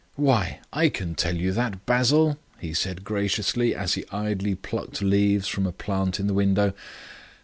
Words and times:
"Why, 0.15 0.57
I 0.73 0.89
can 0.89 1.13
tell 1.13 1.37
you 1.37 1.51
that, 1.51 1.85
Basil," 1.85 2.39
he 2.57 2.73
said 2.73 3.03
graciously 3.03 3.75
as 3.75 3.93
he 3.93 4.03
idly 4.11 4.55
plucked 4.55 5.03
leaves 5.03 5.47
from 5.47 5.67
a 5.67 5.71
plant 5.71 6.19
in 6.19 6.25
the 6.25 6.33
window. 6.33 6.73